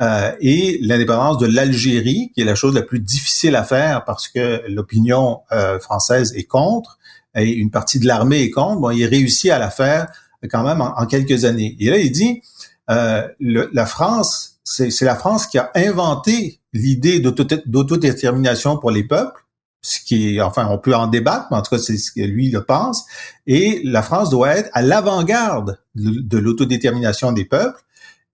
[0.00, 4.28] Euh, et l'indépendance de l'Algérie, qui est la chose la plus difficile à faire parce
[4.28, 6.98] que l'opinion euh, française est contre
[7.34, 8.80] et une partie de l'armée est contre.
[8.80, 10.06] Bon, il réussit à la faire
[10.50, 11.76] quand même en, quelques années.
[11.80, 12.42] Et là, il dit,
[12.88, 19.44] euh, la France, c'est la France qui a inventé l'idée d'autodétermination pour les peuples,
[19.82, 22.20] ce qui est, enfin, on peut en débattre, mais en tout cas, c'est ce que
[22.20, 23.04] lui le pense.
[23.46, 27.80] Et la France doit être à l'avant-garde de l'autodétermination des peuples.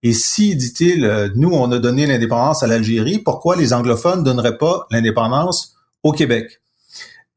[0.02, 4.58] Et si, dit-il, nous, on a donné l'indépendance à l'Algérie, pourquoi les anglophones ne donneraient
[4.58, 6.60] pas l'indépendance au Québec?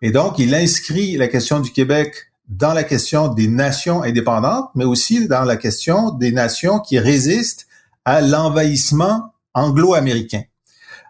[0.01, 4.85] Et donc, il inscrit la question du Québec dans la question des nations indépendantes, mais
[4.85, 7.67] aussi dans la question des nations qui résistent
[8.05, 10.43] à l'envahissement anglo-américain.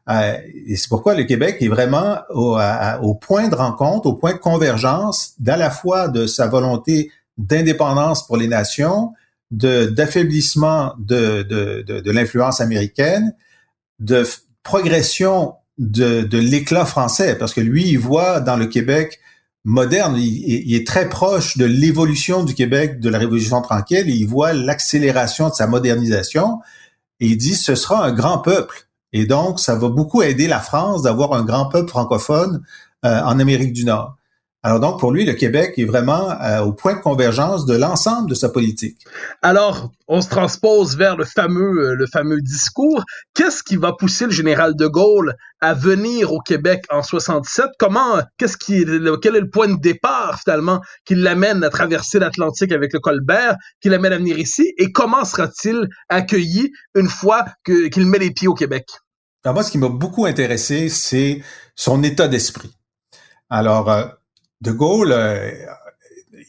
[0.09, 2.57] Euh, et c'est pourquoi le Québec est vraiment au,
[3.01, 8.25] au, point de rencontre, au point de convergence d'à la fois de sa volonté d'indépendance
[8.25, 9.13] pour les nations,
[9.51, 13.33] de d'affaiblissement de, de, de, l'influence américaine,
[13.99, 14.25] de
[14.63, 19.19] progression de, de l'éclat français, parce que lui, il voit dans le Québec
[19.63, 24.53] moderne, il, est très proche de l'évolution du Québec de la Révolution tranquille, il voit
[24.53, 26.59] l'accélération de sa modernisation,
[27.19, 28.87] et il dit ce sera un grand peuple.
[29.11, 32.63] Et donc, ça va beaucoup aider la France d'avoir un grand peuple francophone
[33.05, 34.18] euh, en Amérique du Nord.
[34.61, 38.29] Alors donc, pour lui, le Québec est vraiment euh, au point de convergence de l'ensemble
[38.29, 38.97] de sa politique.
[39.41, 43.05] Alors, on se transpose vers le fameux, euh, le fameux discours.
[43.33, 48.19] Qu'est-ce qui va pousser le général de Gaulle à venir au Québec en 67 Comment,
[48.37, 48.83] qu'est-ce qui,
[49.21, 53.55] quel est le point de départ finalement qui l'amène à traverser l'Atlantique avec le Colbert,
[53.79, 54.73] qui l'amène à venir ici?
[54.77, 58.87] Et comment sera-t-il accueilli une fois qu'il met les pieds au Québec?
[59.45, 61.41] Alors moi, ce qui m'a beaucoup intéressé, c'est
[61.75, 62.75] son état d'esprit.
[63.49, 64.05] Alors, euh,
[64.61, 65.51] de Gaulle, euh,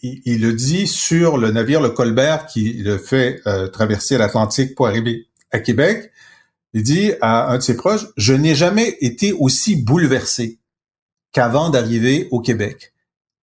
[0.03, 4.87] il, le dit sur le navire le Colbert qui le fait euh, traverser l'Atlantique pour
[4.87, 6.11] arriver à Québec.
[6.73, 10.59] Il dit à un de ses proches, je n'ai jamais été aussi bouleversé
[11.33, 12.93] qu'avant d'arriver au Québec.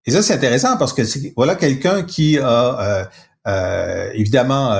[0.05, 1.01] Et ça, c'est intéressant parce que
[1.35, 3.09] voilà quelqu'un qui a
[3.47, 4.73] euh, évidemment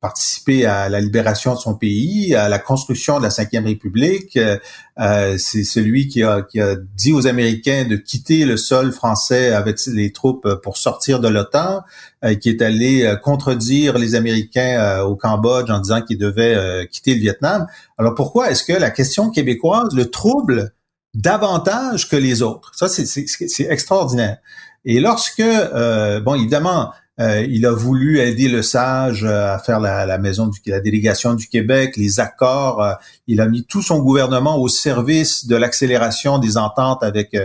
[0.00, 4.36] participé à la libération de son pays, à la construction de la Cinquième République.
[4.38, 4.58] Euh,
[4.98, 9.52] euh, c'est celui qui a, qui a dit aux Américains de quitter le sol français
[9.52, 11.82] avec les troupes pour sortir de l'OTAN,
[12.24, 17.20] euh, qui est allé contredire les Américains au Cambodge en disant qu'ils devaient quitter le
[17.20, 17.66] Vietnam.
[17.98, 20.72] Alors pourquoi est-ce que la question québécoise le trouble
[21.12, 22.72] davantage que les autres?
[22.74, 24.38] Ça, c'est extraordinaire.
[24.86, 30.18] Et lorsque, bon, évidemment, euh, il a voulu aider le sage euh, à faire la,
[30.18, 32.82] maison du, la délégation du Québec, les accords.
[32.82, 32.94] Euh,
[33.26, 37.36] il a mis tout son gouvernement au service de l'accélération des ententes avec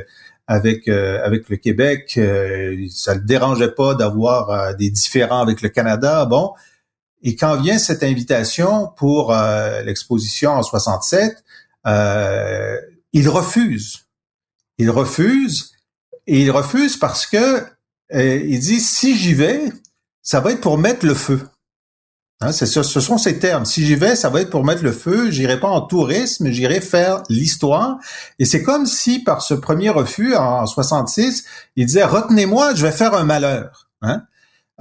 [0.47, 2.19] avec avec le Québec.
[2.91, 6.25] ça le dérangeait pas d'avoir des différends avec le Canada.
[6.25, 6.53] Bon,
[7.23, 9.35] et quand vient cette invitation pour
[9.83, 11.43] l'exposition en 67,
[11.85, 14.05] il refuse.
[14.77, 15.71] Il refuse
[16.27, 17.65] et il refuse parce que
[18.23, 19.61] il dit si j'y vais,
[20.21, 21.41] ça va être pour mettre le feu.
[22.41, 23.65] Hein, ce sont ces termes.
[23.65, 25.31] Si j'y vais, ça va être pour mettre le feu.
[25.31, 27.97] J'irai pas en tourisme, j'irai faire l'histoire.
[28.39, 31.45] Et c'est comme si par ce premier refus en 66,
[31.77, 33.89] il disait retenez-moi, je vais faire un malheur.
[34.01, 34.23] Hein?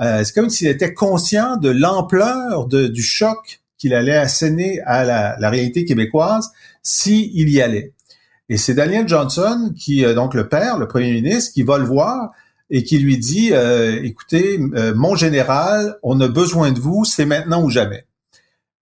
[0.00, 5.36] Euh, c'est comme s'il était conscient de l'ampleur du choc qu'il allait asséner à la,
[5.38, 6.50] la réalité québécoise
[6.82, 7.92] s'il y allait.
[8.48, 11.84] Et c'est Daniel Johnson qui, euh, donc le père, le premier ministre, qui va le
[11.84, 12.32] voir
[12.74, 17.24] et qui lui dit euh, écoutez, euh, mon général, on a besoin de vous, c'est
[17.24, 18.04] maintenant ou jamais.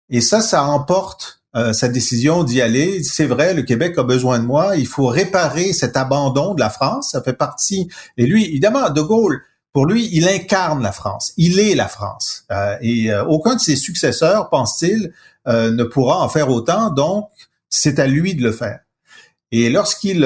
[0.08, 3.02] Et ça, ça emporte euh, sa décision d'y aller.
[3.02, 4.76] C'est vrai, le Québec a besoin de moi.
[4.76, 7.10] Il faut réparer cet abandon de la France.
[7.10, 7.90] Ça fait partie.
[8.16, 9.42] Et lui, évidemment, De Gaulle,
[9.74, 11.34] pour lui, il incarne la France.
[11.36, 12.46] Il est la France.
[12.80, 15.12] et aucun de ses successeurs, pense-t-il,
[15.46, 16.90] ne pourra en faire autant.
[16.90, 17.28] Donc,
[17.68, 18.80] c'est à lui de le faire.
[19.50, 20.20] Et lorsqu'il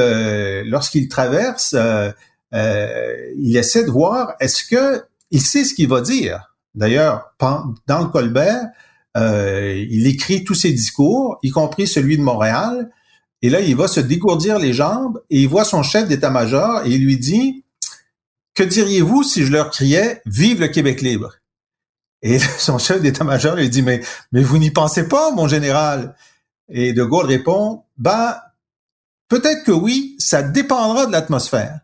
[0.66, 2.10] lorsqu'il traverse euh,
[2.56, 6.54] il essaie de voir est-ce que il sait ce qu'il va dire.
[6.74, 8.66] D'ailleurs, dans le Colbert,
[9.16, 12.90] euh, il écrit tous ses discours, y compris celui de Montréal.
[13.42, 16.90] Et là, il va se dégourdir les jambes et il voit son chef d'état-major et
[16.90, 17.64] il lui dit
[18.54, 21.34] Que diriez-vous si je leur criais Vive le Québec libre?
[22.22, 26.14] Et son chef d'état-major lui dit Mais mais vous n'y pensez pas, mon général?
[26.68, 28.36] Et De Gaulle répond Ben
[29.28, 31.80] peut-être que oui, ça dépendra de l'atmosphère.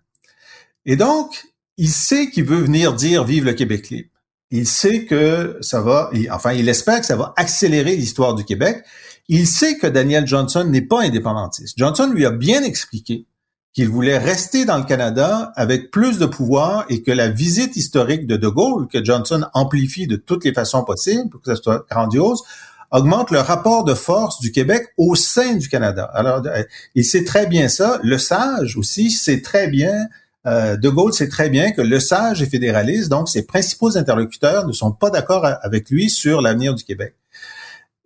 [0.86, 1.44] Et donc,
[1.76, 4.08] il sait qu'il veut venir dire vive le Québec libre.
[4.50, 8.84] Il sait que ça va, enfin, il espère que ça va accélérer l'histoire du Québec.
[9.28, 11.78] Il sait que Daniel Johnson n'est pas indépendantiste.
[11.78, 13.26] Johnson lui a bien expliqué
[13.72, 18.26] qu'il voulait rester dans le Canada avec plus de pouvoir et que la visite historique
[18.26, 21.86] de De Gaulle, que Johnson amplifie de toutes les façons possibles pour que ça soit
[21.90, 22.42] grandiose,
[22.90, 26.10] augmente le rapport de force du Québec au sein du Canada.
[26.12, 26.62] Alors, euh,
[26.94, 27.98] il sait très bien ça.
[28.02, 30.08] Le sage aussi sait très bien,
[30.46, 34.66] euh, De Gaulle sait très bien que le sage est fédéraliste, donc ses principaux interlocuteurs
[34.66, 37.14] ne sont pas d'accord avec lui sur l'avenir du Québec.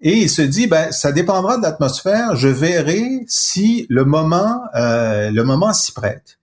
[0.01, 2.37] Et il se dit, ben, ça dépendra de l'atmosphère.
[2.37, 6.39] Je verrai si le moment, euh, le moment s'y prête.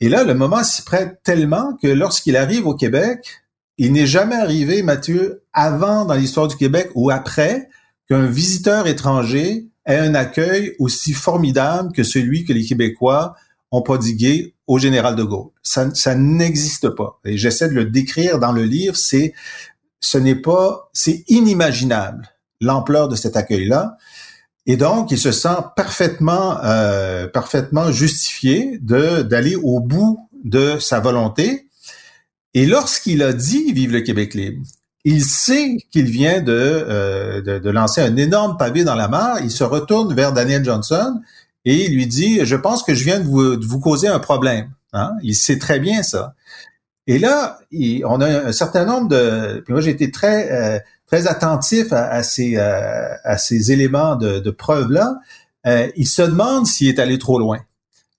[0.00, 3.42] Et là, le moment s'y prête tellement que lorsqu'il arrive au Québec,
[3.78, 7.68] il n'est jamais arrivé, Mathieu, avant dans l'histoire du Québec ou après,
[8.08, 13.34] qu'un visiteur étranger ait un accueil aussi formidable que celui que les Québécois
[13.70, 15.50] ont prodigué au général de Gaulle.
[15.62, 17.20] Ça, ça n'existe pas.
[17.24, 18.96] Et j'essaie de le décrire dans le livre.
[18.96, 19.34] C'est,
[20.00, 22.28] ce n'est pas, c'est inimaginable
[22.60, 23.96] l'ampleur de cet accueil-là.
[24.66, 31.00] Et donc, il se sent parfaitement, euh, parfaitement justifié de d'aller au bout de sa
[31.00, 31.68] volonté.
[32.54, 34.62] Et lorsqu'il a dit "Vive le Québec libre",
[35.04, 39.40] il sait qu'il vient de, euh, de, de, lancer un énorme pavé dans la mare.
[39.42, 41.20] Il se retourne vers Daniel Johnson
[41.64, 44.18] et il lui dit "Je pense que je viens de vous, de vous causer un
[44.18, 45.12] problème." Hein?
[45.22, 46.34] Il sait très bien ça.
[47.06, 47.58] Et là,
[48.04, 49.60] on a un certain nombre de.
[49.64, 54.38] Puis moi, j'ai été très euh, très attentif à, ces, euh, à ces éléments de,
[54.38, 55.18] de preuve-là,
[55.66, 57.60] euh, il se demande s'il est allé trop loin.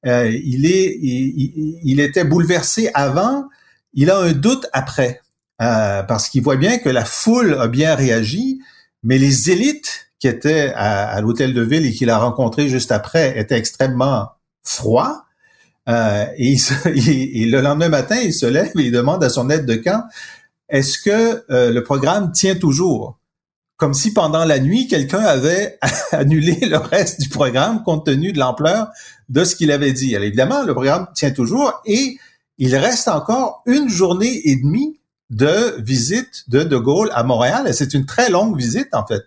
[0.05, 3.45] Euh, il, est, il, il, était bouleversé avant,
[3.93, 5.21] il a un doute après,
[5.61, 8.59] euh, parce qu'il voit bien que la foule a bien réagi,
[9.03, 13.37] mais les élites qui étaient à, l'hôtel de ville et qu'il a rencontré juste après
[13.39, 14.29] étaient extrêmement
[14.63, 15.25] froids.
[15.87, 19.75] Euh, et, le lendemain matin, il se lève et il demande à son aide de
[19.75, 20.03] camp
[20.67, 23.19] est-ce que euh, le programme tient toujours?
[23.77, 25.77] Comme si pendant la nuit, quelqu'un avait
[26.11, 28.87] annulé le reste du programme compte tenu de l'ampleur
[29.29, 30.15] de ce qu'il avait dit.
[30.15, 32.17] Alors évidemment, le programme tient toujours et
[32.57, 34.97] il reste encore une journée et demie
[35.29, 37.67] de visite de De Gaulle à Montréal.
[37.67, 39.23] Et c'est une très longue visite, en fait.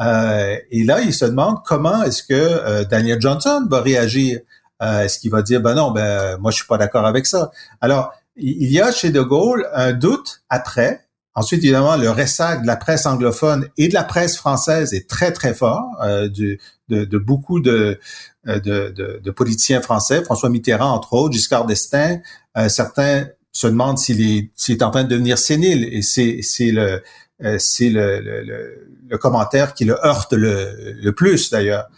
[0.00, 4.40] Euh, et là, il se demande comment est-ce que euh, Daniel Johnson va réagir.
[4.80, 7.50] est-ce qu'il va dire, ben non, ben moi, je suis pas d'accord avec ça.
[7.80, 11.06] Alors, il y a chez De Gaulle un doute après.
[11.34, 15.32] Ensuite, évidemment, le ressac de la presse anglophone et de la presse française est très,
[15.32, 18.00] très fort, euh, de, de, beaucoup de,
[18.48, 22.20] euh, de, de, de, politiciens français, François Mitterrand, entre autres, Giscard d'Estaing.
[22.56, 27.02] Euh, certains se demandent s'il est, est en train de devenir sénile, et c'est, le,
[27.42, 31.88] euh, c'est le, le, le, commentaire qui le heurte le, le plus, d'ailleurs.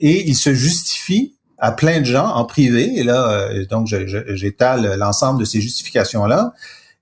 [0.00, 4.96] et il se justifie à plein de gens en privé, et là, euh, donc j'étale
[4.98, 6.52] l'ensemble de ces justifications-là,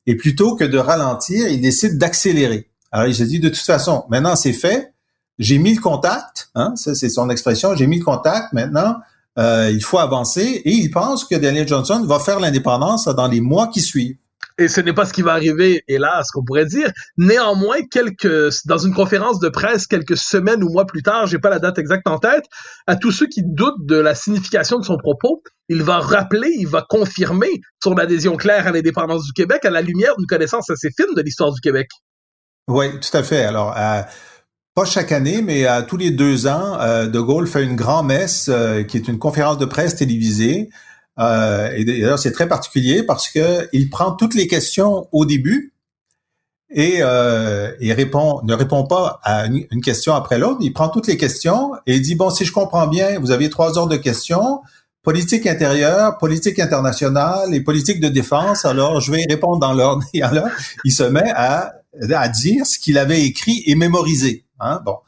[0.07, 2.69] et plutôt que de ralentir, il décide d'accélérer.
[2.91, 4.93] Alors il se dit, de toute façon, maintenant c'est fait,
[5.39, 8.97] j'ai mis le contact, hein, ça c'est son expression, j'ai mis le contact, maintenant
[9.39, 13.41] euh, il faut avancer, et il pense que Daniel Johnson va faire l'indépendance dans les
[13.41, 14.17] mois qui suivent
[14.59, 16.91] et ce n'est pas ce qui va arriver, hélas, qu'on pourrait dire.
[17.17, 21.51] Néanmoins, quelques, dans une conférence de presse quelques semaines ou mois plus tard, j'ai pas
[21.51, 22.45] la date exacte en tête,
[22.87, 26.69] à tous ceux qui doutent de la signification de son propos, il va rappeler, il
[26.69, 27.51] va confirmer
[27.83, 31.23] son adhésion claire à l'indépendance du Québec à la lumière d'une connaissance assez fine de
[31.23, 31.89] l'histoire du Québec.
[32.69, 33.45] Oui, tout à fait.
[33.45, 34.03] Alors, euh,
[34.75, 38.47] pas chaque année, mais à tous les deux ans, euh, De Gaulle fait une grand-messe
[38.49, 40.71] euh, qui est une conférence de presse télévisée
[41.19, 45.75] euh, et d'ailleurs, c'est très particulier parce que il prend toutes les questions au début
[46.75, 50.59] et euh, il répond, ne répond pas à une, question après l'autre.
[50.63, 53.51] Il prend toutes les questions et il dit bon, si je comprends bien, vous avez
[53.51, 54.61] trois ordres de questions
[55.03, 58.65] politique intérieure, politique internationale et politique de défense.
[58.65, 60.05] Alors, je vais répondre dans l'ordre.
[60.15, 60.47] Et alors,
[60.85, 61.73] il se met à,
[62.13, 64.45] à dire ce qu'il avait écrit et mémorisé.
[64.63, 64.81] Hein?
[64.85, 64.99] Bon.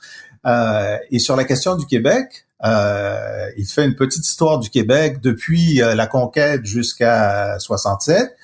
[0.46, 5.20] Euh, et sur la question du Québec, euh, il fait une petite histoire du Québec
[5.20, 8.34] depuis euh, la conquête jusqu'à 67.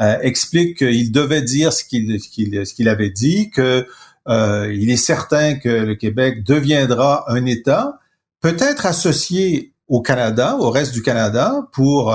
[0.00, 3.86] Euh, explique qu'il devait dire ce qu'il avait dit, que
[4.30, 7.98] il est certain que le Québec deviendra un État,
[8.42, 12.14] peut-être associé au Canada, au reste du Canada, pour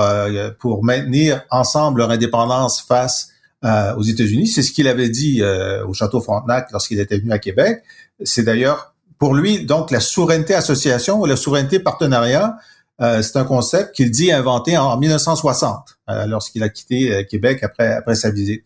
[0.60, 3.30] pour maintenir ensemble leur indépendance face
[3.64, 4.46] aux États-Unis.
[4.46, 7.82] C'est ce qu'il avait dit au Château Frontenac lorsqu'il était venu à Québec.
[8.22, 12.58] C'est d'ailleurs pour lui, donc, la souveraineté association ou la souveraineté partenariat,
[13.00, 17.62] euh, c'est un concept qu'il dit inventer en 1960, euh, lorsqu'il a quitté euh, Québec
[17.62, 18.64] après, après sa visite.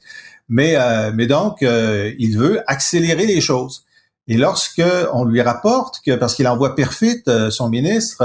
[0.48, 0.76] Mais,
[1.12, 3.84] mais donc, il veut accélérer les choses.
[4.28, 4.82] Et lorsque
[5.12, 8.24] on lui rapporte que, parce qu'il envoie Perfit, son ministre,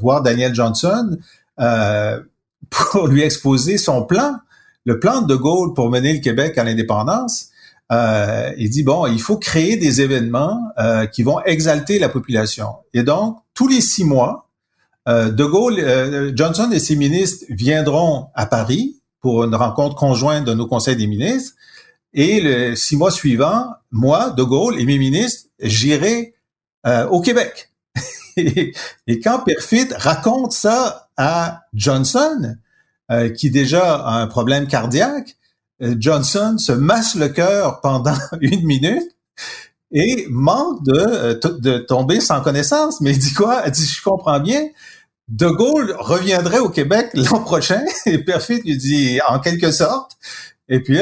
[0.00, 1.18] voir Daniel Johnson,
[2.70, 4.38] pour lui exposer son plan,
[4.86, 7.50] le plan de Gaulle pour mener le Québec à l'indépendance,
[7.90, 12.68] euh, il dit bon, il faut créer des événements euh, qui vont exalter la population.
[12.92, 14.48] Et donc, tous les six mois,
[15.08, 20.44] euh, De Gaulle, euh, Johnson et ses ministres viendront à Paris pour une rencontre conjointe
[20.44, 21.54] de nos conseils des ministres.
[22.12, 26.34] Et le six mois suivants, moi, De Gaulle et mes ministres, j'irai
[27.10, 27.70] au Québec.
[28.38, 28.72] et,
[29.06, 32.56] et, quand Perfit raconte ça à Johnson,
[33.36, 35.47] qui déjà a un problème cardiaque, euh,
[35.80, 39.16] Johnson se masse le cœur pendant une minute
[39.92, 43.00] et manque de, euh, de tomber sans connaissance.
[43.00, 43.62] Mais il dit quoi?
[43.66, 44.68] Il dit, je comprends bien.
[45.28, 50.16] De Gaulle reviendrait au Québec l'an prochain et Perfit lui dit, en quelque sorte.
[50.68, 50.98] Et puis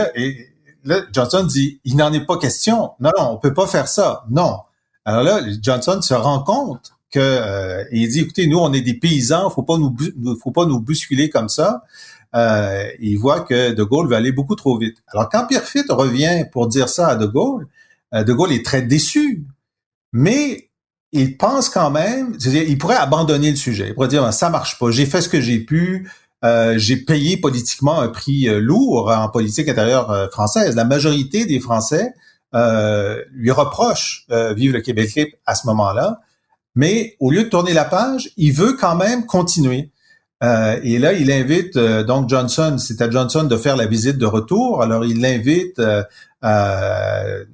[0.84, 2.92] là, Johnson dit, il n'en est pas question.
[3.00, 4.24] Non, non, on peut pas faire ça.
[4.30, 4.58] Non.
[5.04, 8.94] Alors là, Johnson se rend compte que euh, il dit, écoutez, nous, on est des
[8.94, 9.94] paysans, faut pas nous,
[10.42, 11.82] faut pas nous bousculer comme ça
[12.36, 14.98] euh, il voit que De Gaulle va aller beaucoup trop vite.
[15.08, 17.66] Alors quand Pierre Fitt revient pour dire ça à De Gaulle,
[18.14, 19.44] euh, De Gaulle est très déçu,
[20.12, 20.70] mais
[21.12, 23.88] il pense quand même, il pourrait abandonner le sujet.
[23.88, 26.06] Il pourrait dire ça marche pas, j'ai fait ce que j'ai pu,
[26.44, 30.76] euh, j'ai payé politiquement un prix euh, lourd en politique intérieure euh, française.
[30.76, 32.12] La majorité des Français
[33.32, 34.26] lui reprochent
[34.56, 36.20] vivre le Québec à ce moment-là,
[36.74, 39.90] mais au lieu de tourner la page, il veut quand même continuer.
[40.44, 44.18] Euh, et là, il invite euh, donc Johnson, c'est à Johnson de faire la visite
[44.18, 44.82] de retour.
[44.82, 47.44] Alors, il l'invite, euh,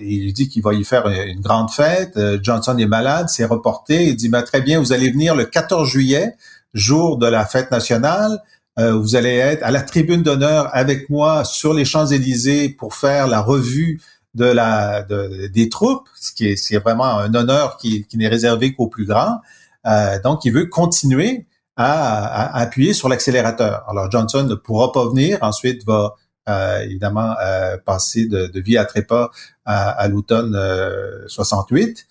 [0.00, 2.18] il lui dit qu'il va y faire une, grande fête.
[2.42, 4.06] Johnson est malade, c'est reporté.
[4.06, 6.34] Il dit, bah, très bien, vous allez venir le 14 juillet,
[6.72, 8.38] jour de la fête nationale.
[8.76, 13.40] vous allez être à la tribune d'honneur avec moi sur les Champs-Élysées pour faire la
[13.40, 14.00] revue
[14.34, 15.04] de la
[15.52, 19.04] des troupes, ce qui est, c'est vraiment un honneur qui, qui n'est réservé qu'aux plus
[19.04, 19.40] grands.
[20.24, 21.46] donc, il veut continuer
[21.82, 23.84] à, appuyer sur l'accélérateur.
[23.88, 26.14] Alors Johnson ne pourra pas venir, ensuite va
[26.48, 29.30] euh, évidemment euh, passer de, vie à trépas
[29.64, 30.58] à, l'automne
[31.28, 32.06] 68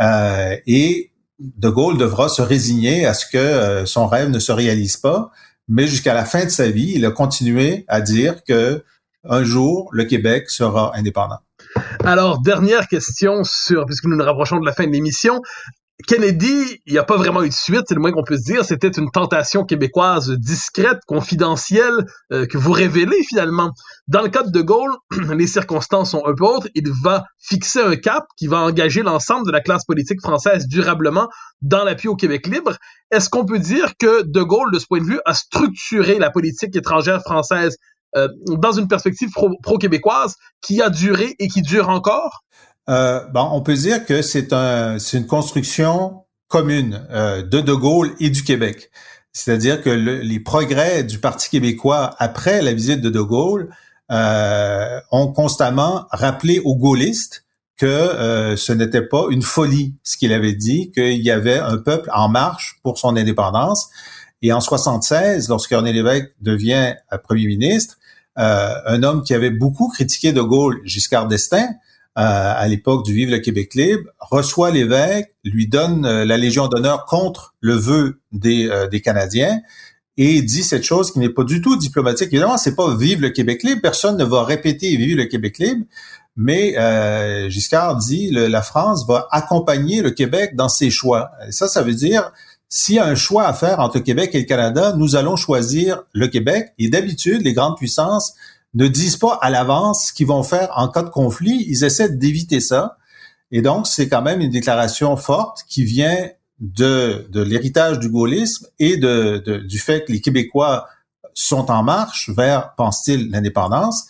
[0.00, 4.96] euh, et De Gaulle devra se résigner à ce que son rêve ne se réalise
[4.96, 5.30] pas,
[5.68, 8.84] mais jusqu'à la fin de sa vie, il a continué à dire que
[9.24, 11.38] un jour le Québec sera indépendant.
[12.04, 13.42] Alors, dernière question
[13.86, 15.42] puisque nous nous rapprochons de la fin de l'émission,
[16.06, 18.44] Kennedy, il n'y a pas vraiment eu de suite, c'est le moins qu'on peut se
[18.44, 18.64] dire.
[18.64, 23.72] C'était une tentation québécoise discrète, confidentielle, euh, que vous révélez finalement.
[24.08, 24.94] Dans le cas de De Gaulle,
[25.36, 26.68] les circonstances sont un peu autres.
[26.74, 31.28] Il va fixer un cap qui va engager l'ensemble de la classe politique française durablement
[31.62, 32.76] dans l'appui au Québec libre.
[33.10, 36.30] Est-ce qu'on peut dire que De Gaulle, de ce point de vue, a structuré la
[36.30, 37.76] politique étrangère française
[38.16, 39.30] euh, dans une perspective
[39.62, 42.42] pro-québécoise qui a duré et qui dure encore?
[42.90, 48.14] Euh, bon, on peut dire que c'est un, une construction commune euh, de De Gaulle
[48.18, 48.90] et du Québec.
[49.32, 53.70] C'est-à-dire que les progrès du Parti québécois après la visite de De Gaulle
[54.10, 57.44] euh, ont constamment rappelé aux gaullistes
[57.76, 61.78] que euh, ce n'était pas une folie ce qu'il avait dit, qu'il y avait un
[61.78, 63.88] peuple en marche pour son indépendance.
[64.42, 67.98] Et en 76, lorsque René Lévesque devient premier ministre,
[68.36, 71.74] un homme qui avait beaucoup critiqué De Gaulle, Giscard d'Estaing,
[72.16, 77.04] à l'époque du Vive le Québec libre, reçoit l'évêque, lui donne euh, la Légion d'honneur
[77.06, 79.60] contre le vœu des, euh, des Canadiens
[80.16, 82.28] et dit cette chose qui n'est pas du tout diplomatique.
[82.28, 85.84] Évidemment, c'est pas Vive le Québec libre, personne ne va répéter Vive le Québec libre,
[86.36, 91.30] mais euh, Giscard dit la France va accompagner le Québec dans ses choix.
[91.50, 92.32] Ça, ça veut dire
[92.68, 95.36] s'il y a un choix à faire entre le Québec et le Canada, nous allons
[95.36, 96.72] choisir le Québec.
[96.78, 98.34] Et d'habitude, les grandes puissances
[98.74, 101.64] ne disent pas à l'avance ce qu'ils vont faire en cas de conflit.
[101.68, 102.96] Ils essaient d'éviter ça.
[103.50, 106.28] Et donc, c'est quand même une déclaration forte qui vient
[106.60, 110.86] de, de l'héritage du gaullisme et de, du fait que les Québécois
[111.34, 114.06] sont en marche vers, pense-t-il, l'indépendance.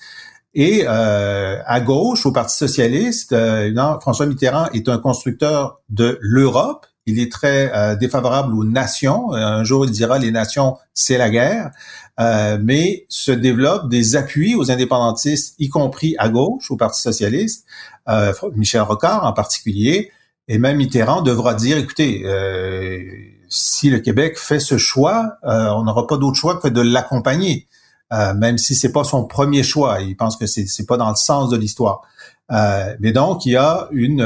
[0.53, 6.87] Et euh, à gauche, au Parti socialiste, euh, François Mitterrand est un constructeur de l'Europe.
[7.07, 9.33] Il est très euh, défavorable aux nations.
[9.33, 11.71] Un jour, il dira les nations, c'est la guerre.
[12.21, 17.65] Euh, mais se développent des appuis aux indépendantistes, y compris à gauche, au Parti socialiste,
[18.11, 20.11] euh, Michel Rocard en particulier,
[20.47, 23.01] et même Mitterrand devra dire, écoutez, euh,
[23.49, 27.69] si le Québec fait ce choix, on n'aura pas d'autre choix que de l'accompagner,
[28.11, 30.01] même si c'est pas son premier choix.
[30.01, 32.03] Il pense que c'est pas dans le sens de l'histoire.
[32.51, 34.23] Mais donc, il y a une,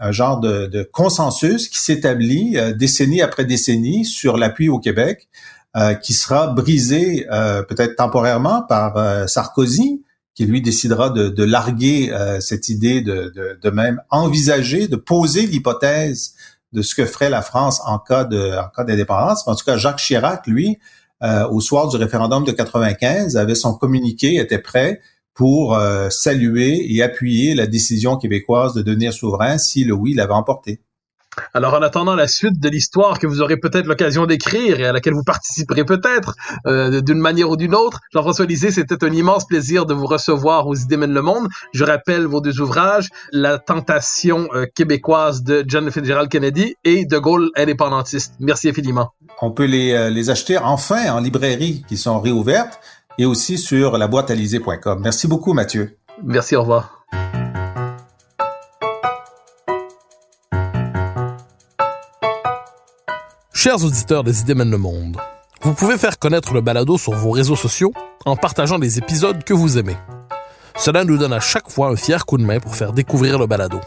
[0.00, 5.28] un genre de, de consensus qui s'établit décennie après décennie sur l'appui au Québec.
[5.76, 10.02] Euh, qui sera brisé euh, peut-être temporairement par euh, Sarkozy,
[10.34, 12.10] qui lui décidera de, de larguer
[12.40, 16.34] cette idée de, de, de, même envisager, de poser l'hypothèse
[16.72, 19.46] de ce que ferait la France en cas de en cas d'indépendance.
[19.46, 20.78] En tout cas, Jacques Chirac, lui,
[21.50, 25.00] au soir du référendum de 95, avait son communiqué, était prêt
[25.38, 30.32] pour euh, saluer et appuyer la décision québécoise de devenir souverain si le oui l'avait
[30.32, 30.80] emporté.
[31.54, 34.92] Alors, en attendant la suite de l'histoire que vous aurez peut-être l'occasion d'écrire et à
[34.92, 36.34] laquelle vous participerez peut-être
[36.66, 40.66] euh, d'une manière ou d'une autre, Jean-François Lisée, c'était un immense plaisir de vous recevoir
[40.66, 41.46] aux Idées mènent le monde.
[41.72, 47.18] Je rappelle vos deux ouvrages, La tentation euh, québécoise de John Fitzgerald Kennedy et De
[47.18, 48.34] Gaulle indépendantiste.
[48.40, 49.12] Merci infiniment.
[49.40, 52.80] On peut les, euh, les acheter enfin en librairie qui sont réouvertes
[53.18, 54.08] et aussi sur la
[55.00, 55.98] Merci beaucoup, Mathieu.
[56.22, 57.04] Merci, au revoir.
[63.52, 65.16] Chers auditeurs des idées mènent le monde,
[65.62, 67.92] vous pouvez faire connaître le balado sur vos réseaux sociaux
[68.24, 69.96] en partageant les épisodes que vous aimez.
[70.76, 73.46] Cela nous donne à chaque fois un fier coup de main pour faire découvrir le
[73.46, 73.80] balado.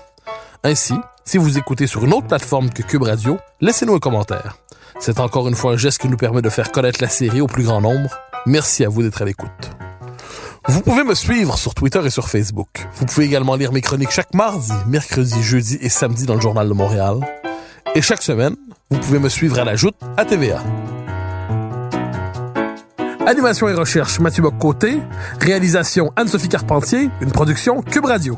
[0.66, 4.58] Ainsi, si vous écoutez sur une autre plateforme que Cube Radio, laissez-nous un commentaire.
[5.00, 7.48] C'est encore une fois un geste qui nous permet de faire connaître la série au
[7.48, 8.10] plus grand nombre.
[8.46, 9.72] Merci à vous d'être à l'écoute.
[10.68, 12.88] Vous pouvez me suivre sur Twitter et sur Facebook.
[12.96, 16.68] Vous pouvez également lire mes chroniques chaque mardi, mercredi, jeudi et samedi dans le Journal
[16.68, 17.18] de Montréal.
[17.96, 18.56] Et chaque semaine,
[18.89, 20.62] vous pouvez me suivre à la joute à TVA.
[23.26, 25.00] Animation et recherche Mathieu Bock-Côté.
[25.39, 27.10] Réalisation Anne-Sophie Carpentier.
[27.22, 28.38] Une production Cube Radio.